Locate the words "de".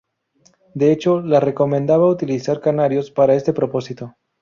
0.73-0.91